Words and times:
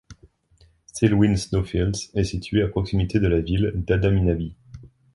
Selwyn 0.87 1.35
Snowfields 1.37 2.09
est 2.15 2.23
situé 2.23 2.63
à 2.63 2.67
proximité 2.67 3.19
de 3.19 3.27
la 3.27 3.39
ville 3.39 3.71
de 3.75 3.93
Adaminaby. 3.93 4.55